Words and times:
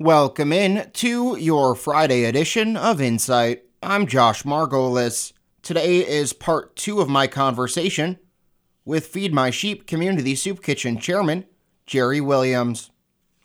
Welcome 0.00 0.52
in 0.52 0.92
to 0.92 1.36
your 1.40 1.74
Friday 1.74 2.22
edition 2.22 2.76
of 2.76 3.00
Insight. 3.00 3.64
I'm 3.82 4.06
Josh 4.06 4.44
Margolis. 4.44 5.32
Today 5.60 6.06
is 6.06 6.32
part 6.32 6.76
two 6.76 7.00
of 7.00 7.08
my 7.08 7.26
conversation 7.26 8.20
with 8.84 9.08
Feed 9.08 9.34
My 9.34 9.50
Sheep 9.50 9.88
Community 9.88 10.36
Soup 10.36 10.62
Kitchen 10.62 11.00
Chairman 11.00 11.46
Jerry 11.84 12.20
Williams. 12.20 12.92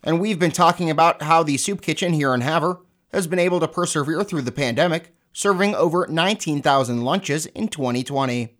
And 0.03 0.21
we've 0.21 0.37
been 0.37 0.51
talking 0.51 0.91
about 0.91 1.23
how 1.23 1.41
the 1.41 1.57
soup 1.57 1.81
kitchen 1.81 2.13
here 2.13 2.35
in 2.35 2.41
Havre 2.41 2.81
has 3.11 3.25
been 3.25 3.39
able 3.39 3.59
to 3.59 3.67
persevere 3.67 4.23
through 4.23 4.43
the 4.43 4.51
pandemic, 4.51 5.15
serving 5.33 5.73
over 5.73 6.05
19,000 6.05 7.03
lunches 7.03 7.47
in 7.47 7.67
2020. 7.67 8.55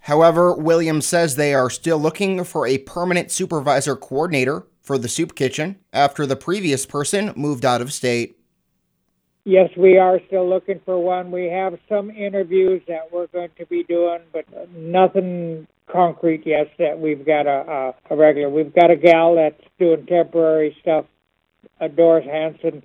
However, 0.00 0.52
Williams 0.52 1.06
says 1.06 1.36
they 1.36 1.54
are 1.54 1.70
still 1.70 1.98
looking 1.98 2.42
for 2.42 2.66
a 2.66 2.78
permanent 2.78 3.30
supervisor 3.30 3.94
coordinator 3.94 4.66
for 4.90 4.98
the 4.98 5.08
soup 5.08 5.36
kitchen 5.36 5.76
after 5.92 6.26
the 6.26 6.34
previous 6.34 6.84
person 6.84 7.32
moved 7.36 7.64
out 7.64 7.80
of 7.80 7.92
state. 7.92 8.36
Yes, 9.44 9.70
we 9.76 9.98
are 9.98 10.18
still 10.26 10.48
looking 10.48 10.80
for 10.84 10.98
one. 10.98 11.30
We 11.30 11.44
have 11.44 11.78
some 11.88 12.10
interviews 12.10 12.82
that 12.88 13.12
we're 13.12 13.28
going 13.28 13.50
to 13.58 13.66
be 13.66 13.84
doing, 13.84 14.18
but 14.32 14.46
nothing 14.74 15.68
concrete 15.86 16.44
yet 16.44 16.72
that 16.80 16.98
we've 16.98 17.24
got 17.24 17.46
a, 17.46 17.94
a, 18.10 18.14
a 18.14 18.16
regular. 18.16 18.50
We've 18.50 18.74
got 18.74 18.90
a 18.90 18.96
gal 18.96 19.36
that's 19.36 19.62
doing 19.78 20.06
temporary 20.06 20.76
stuff, 20.80 21.04
Doris 21.94 22.26
Hanson, 22.26 22.82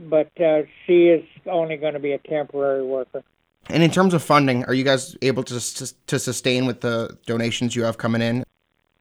but 0.00 0.32
uh, 0.40 0.62
she 0.88 1.06
is 1.06 1.24
only 1.46 1.76
going 1.76 1.94
to 1.94 2.00
be 2.00 2.14
a 2.14 2.18
temporary 2.18 2.84
worker. 2.84 3.22
And 3.68 3.80
in 3.80 3.92
terms 3.92 4.12
of 4.12 4.24
funding, 4.24 4.64
are 4.64 4.74
you 4.74 4.82
guys 4.82 5.16
able 5.22 5.44
to 5.44 5.60
to 6.08 6.18
sustain 6.18 6.66
with 6.66 6.80
the 6.80 7.16
donations 7.26 7.76
you 7.76 7.84
have 7.84 7.96
coming 7.96 8.22
in? 8.22 8.44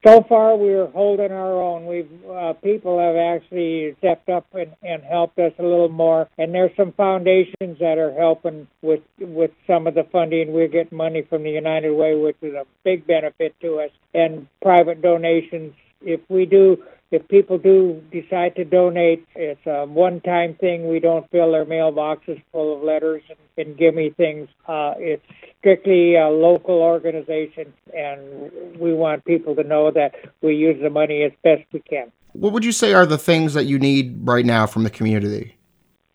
So 0.06 0.24
far 0.28 0.56
we're 0.56 0.88
holding 0.88 1.32
our 1.32 1.62
own. 1.62 1.86
We've 1.86 2.10
uh, 2.30 2.54
people 2.54 3.00
have 3.00 3.16
actually 3.16 3.96
stepped 4.00 4.30
up 4.30 4.46
and, 4.54 4.72
and 4.84 5.04
helped 5.04 5.40
us 5.40 5.54
a 5.60 5.64
little 5.64 5.90
more, 5.90 6.30
and 6.38 6.54
there's 6.54 6.76
some 6.76 6.92
foundations 6.94 7.80
that 7.80 7.98
are 7.98 8.14
helping 8.14 8.68
with 8.82 9.02
with 9.20 9.52
some 9.68 9.88
of 9.88 9.96
the 9.96 10.04
funding. 10.12 10.52
We're 10.52 10.68
getting 10.68 10.98
money 10.98 11.22
from 11.22 11.44
the 11.44 11.52
United 11.52 11.92
Way, 11.92 12.16
which 12.16 12.38
is 12.42 12.54
a 12.54 12.66
big 12.84 13.08
benefit 13.08 13.56
to 13.62 13.80
us, 13.80 13.92
and 14.14 14.48
private 14.62 15.02
donations. 15.02 15.74
If 16.02 16.20
we 16.30 16.46
do 16.46 16.84
if 17.14 17.28
people 17.28 17.58
do 17.58 18.02
decide 18.12 18.56
to 18.56 18.66
donate, 18.66 19.26
it's 19.36 19.66
a 19.66 19.86
one-time 19.86 20.56
thing. 20.56 20.88
We 20.90 21.00
don't 21.00 21.30
fill 21.30 21.52
their 21.52 21.66
mailboxes 21.66 22.42
full 22.52 22.76
of 22.76 22.84
letters 22.84 23.22
and, 23.30 23.68
and 23.68 23.78
give 23.78 23.94
me 23.94 24.10
things. 24.10 24.50
Uh, 24.68 24.96
it's 24.98 25.24
strictly 25.60 26.16
a 26.16 26.30
local 26.30 26.76
organization, 26.76 27.72
and 27.96 28.52
we 28.80 28.94
want 28.94 29.24
people 29.26 29.56
to 29.56 29.64
know 29.64 29.92
that 29.92 30.16
we 30.42 30.56
use 30.56 30.82
the 30.82 30.90
money 30.90 31.24
as 31.24 31.32
best 31.44 31.64
we 31.72 31.80
can. 31.82 32.12
What 32.34 32.52
would 32.52 32.66
you 32.66 32.72
say 32.72 32.94
are 32.94 33.06
the 33.06 33.20
things 33.20 33.54
that 33.54 33.66
you 33.66 33.78
need 33.78 34.28
right 34.28 34.46
now 34.46 34.66
from 34.66 34.84
the 34.84 34.90
community? 34.90 35.56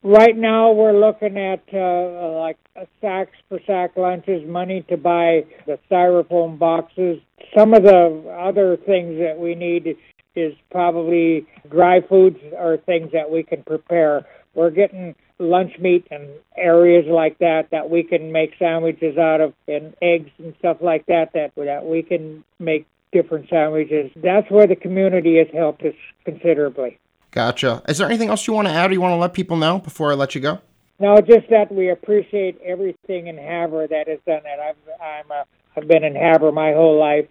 Right 0.04 0.36
now, 0.36 0.70
we're 0.70 0.98
looking 0.98 1.36
at 1.36 1.62
uh, 1.74 2.38
like 2.38 2.56
sacks 3.00 3.36
for 3.48 3.58
sack 3.66 3.96
lunches, 3.96 4.46
money 4.48 4.82
to 4.88 4.96
buy 4.96 5.44
the 5.66 5.78
styrofoam 5.90 6.56
boxes. 6.56 7.20
Some 7.56 7.74
of 7.74 7.82
the 7.82 8.22
other 8.38 8.76
things 8.76 9.18
that 9.18 9.36
we 9.38 9.56
need 9.56 9.96
is 10.36 10.54
probably 10.70 11.46
dry 11.68 12.00
foods 12.00 12.38
or 12.52 12.76
things 12.76 13.10
that 13.12 13.28
we 13.28 13.42
can 13.42 13.64
prepare. 13.64 14.24
We're 14.54 14.70
getting 14.70 15.16
lunch 15.40 15.72
meat 15.80 16.06
and 16.12 16.28
areas 16.56 17.06
like 17.08 17.38
that 17.38 17.70
that 17.72 17.90
we 17.90 18.04
can 18.04 18.30
make 18.30 18.52
sandwiches 18.58 19.18
out 19.18 19.40
of 19.40 19.52
and 19.66 19.94
eggs 20.00 20.30
and 20.38 20.54
stuff 20.60 20.78
like 20.80 21.06
that 21.06 21.32
that 21.34 21.52
that 21.56 21.84
we 21.84 22.02
can 22.02 22.44
make 22.60 22.86
different 23.10 23.48
sandwiches. 23.48 24.12
That's 24.16 24.48
where 24.48 24.66
the 24.68 24.76
community 24.76 25.38
has 25.38 25.48
helped 25.52 25.82
us 25.82 25.94
considerably. 26.24 26.98
Gotcha. 27.30 27.82
Is 27.88 27.98
there 27.98 28.08
anything 28.08 28.28
else 28.28 28.46
you 28.46 28.54
want 28.54 28.68
to 28.68 28.74
add 28.74 28.90
or 28.90 28.94
you 28.94 29.00
want 29.00 29.12
to 29.12 29.16
let 29.16 29.32
people 29.32 29.56
know 29.56 29.78
before 29.78 30.10
I 30.12 30.14
let 30.14 30.34
you 30.34 30.40
go? 30.40 30.60
No, 30.98 31.20
just 31.20 31.48
that 31.50 31.70
we 31.70 31.90
appreciate 31.90 32.60
everything 32.64 33.28
in 33.28 33.36
Havre 33.36 33.86
that 33.88 34.08
has 34.08 34.18
done 34.26 34.40
that. 34.44 34.58
I've 34.58 34.76
I'm 35.00 35.30
a, 35.30 35.44
I've 35.76 35.86
been 35.86 36.02
in 36.02 36.14
Havre 36.14 36.50
my 36.50 36.72
whole 36.72 36.98
life 36.98 37.28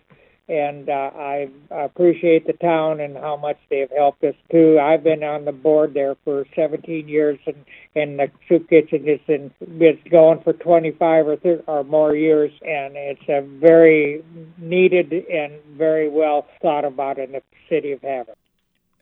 and 0.49 0.89
uh, 0.89 1.11
I 1.13 1.49
appreciate 1.71 2.47
the 2.47 2.53
town 2.53 3.01
and 3.01 3.17
how 3.17 3.35
much 3.35 3.57
they've 3.69 3.91
helped 3.95 4.23
us 4.23 4.35
too. 4.49 4.79
I've 4.79 5.03
been 5.03 5.23
on 5.23 5.43
the 5.43 5.51
board 5.51 5.93
there 5.93 6.15
for 6.23 6.45
17 6.55 7.07
years, 7.07 7.37
and 7.45 7.65
and 7.95 8.17
the 8.17 8.31
soup 8.47 8.69
kitchen 8.69 9.05
has 9.07 9.19
been 9.27 9.51
it's 9.59 10.01
going 10.09 10.41
for 10.43 10.53
25 10.53 11.27
or 11.27 11.35
30 11.35 11.63
or 11.67 11.83
more 11.83 12.15
years, 12.15 12.51
and 12.61 12.95
it's 12.95 13.27
a 13.27 13.41
very 13.41 14.23
needed 14.57 15.11
and 15.11 15.53
very 15.77 16.07
well 16.07 16.47
thought 16.61 16.85
about 16.85 17.19
in 17.19 17.33
the 17.33 17.41
city 17.67 17.91
of 17.91 18.01
Havre. 18.01 18.35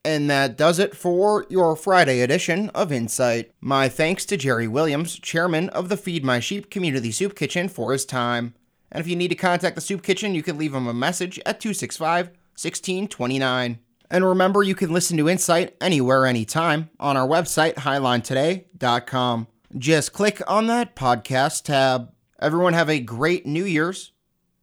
And 0.05 0.29
that 0.29 0.55
does 0.55 0.77
it 0.77 0.95
for 0.95 1.47
your 1.49 1.75
Friday 1.75 2.21
edition 2.21 2.69
of 2.75 2.91
Insight. 2.91 3.51
My 3.59 3.89
thanks 3.89 4.23
to 4.25 4.38
Jerry 4.38 4.67
Williams, 4.67 5.17
chairman 5.17 5.67
of 5.69 5.89
the 5.89 5.97
Feed 5.97 6.23
My 6.23 6.39
Sheep 6.39 6.69
Community 6.69 7.11
Soup 7.11 7.35
Kitchen, 7.35 7.67
for 7.67 7.91
his 7.91 8.05
time. 8.05 8.53
And 8.91 9.01
if 9.01 9.07
you 9.07 9.15
need 9.15 9.29
to 9.29 9.35
contact 9.35 9.73
the 9.73 9.81
Soup 9.81 10.03
Kitchen, 10.03 10.35
you 10.35 10.44
can 10.44 10.59
leave 10.59 10.73
them 10.73 10.85
a 10.85 10.94
message 10.94 11.39
at 11.39 11.59
265 11.59 12.27
1629. 12.27 13.79
And 14.11 14.25
remember, 14.25 14.61
you 14.61 14.75
can 14.75 14.94
listen 14.94 15.17
to 15.17 15.27
Insight 15.27 15.75
anywhere, 15.81 16.27
anytime 16.27 16.91
on 16.99 17.17
our 17.17 17.27
website, 17.27 17.73
hilinetoday.com. 17.73 19.47
Just 19.75 20.13
click 20.13 20.39
on 20.47 20.67
that 20.67 20.95
podcast 20.95 21.63
tab. 21.63 22.11
Everyone 22.39 22.73
have 22.73 22.91
a 22.91 22.99
great 22.99 23.47
New 23.47 23.65
Year's. 23.65 24.11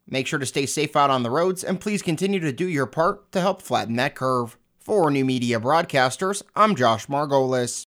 Make 0.06 0.28
sure 0.28 0.38
to 0.38 0.46
stay 0.46 0.66
safe 0.66 0.94
out 0.94 1.10
on 1.10 1.24
the 1.24 1.30
roads 1.30 1.64
and 1.64 1.80
please 1.80 2.00
continue 2.00 2.38
to 2.38 2.52
do 2.52 2.68
your 2.68 2.86
part 2.86 3.32
to 3.32 3.40
help 3.40 3.60
flatten 3.60 3.96
that 3.96 4.14
curve. 4.14 4.56
For 4.84 5.12
New 5.12 5.24
Media 5.24 5.60
Broadcasters, 5.60 6.42
I'm 6.56 6.74
Josh 6.74 7.06
Margolis. 7.06 7.84